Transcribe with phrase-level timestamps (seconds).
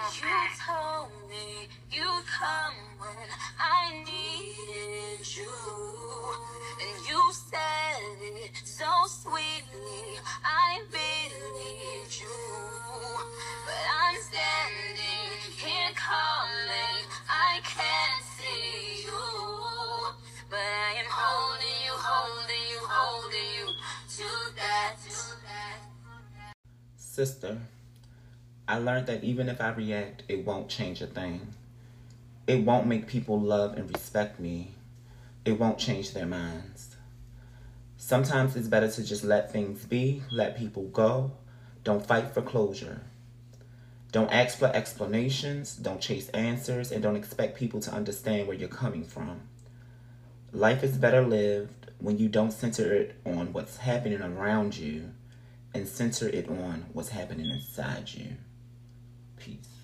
[0.00, 5.52] You told me you'd come when I needed you.
[6.80, 10.18] And you said it so sweetly.
[10.42, 12.38] I believed you.
[13.66, 17.04] But I'm standing here calling.
[17.28, 19.22] I can't see you.
[20.48, 23.66] But I am holding you, holding you, holding you.
[24.16, 24.80] To that.
[26.96, 27.58] Sister,
[28.70, 31.54] I learned that even if I react, it won't change a thing.
[32.46, 34.76] It won't make people love and respect me.
[35.44, 36.94] It won't change their minds.
[37.96, 41.32] Sometimes it's better to just let things be, let people go.
[41.82, 43.00] Don't fight for closure.
[44.12, 48.68] Don't ask for explanations, don't chase answers, and don't expect people to understand where you're
[48.68, 49.40] coming from.
[50.52, 55.10] Life is better lived when you don't center it on what's happening around you
[55.74, 58.36] and center it on what's happening inside you.
[59.40, 59.79] Peace.